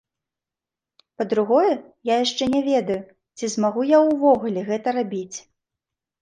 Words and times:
Па-другое, 1.21 1.73
я 2.11 2.15
яшчэ 2.25 2.43
не 2.55 2.61
ведаю, 2.69 2.97
ці 3.37 3.51
змагу 3.57 3.81
я 3.91 3.99
ўвогуле 4.09 4.65
гэта 4.71 4.97
рабіць. 4.99 5.37